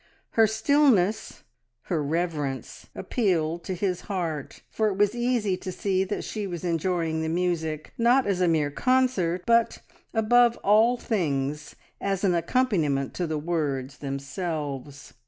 Her 0.31 0.47
stillness, 0.47 1.43
her 1.83 2.01
reverence 2.01 2.87
appealed 2.95 3.63
to 3.65 3.75
his 3.75 4.01
heart, 4.01 4.63
for 4.71 4.87
it 4.87 4.95
was 4.97 5.13
easy 5.13 5.55
to 5.57 5.71
see 5.71 6.03
that 6.05 6.23
she 6.23 6.47
was 6.47 6.63
enjoying 6.63 7.21
the 7.21 7.29
music 7.29 7.93
not 7.99 8.25
as 8.25 8.41
a 8.41 8.47
mere 8.47 8.71
concert, 8.71 9.43
but, 9.45 9.77
above 10.11 10.57
all 10.63 10.97
things, 10.97 11.75
as 12.01 12.23
an 12.23 12.33
accompaniment 12.33 13.13
to 13.13 13.27
the 13.27 13.37
words 13.37 13.99
themselves. 13.99 15.13